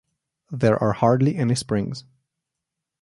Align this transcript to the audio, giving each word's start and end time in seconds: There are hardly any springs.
There 0.49 0.81
are 0.81 0.93
hardly 0.93 1.35
any 1.35 1.53
springs. 1.53 2.05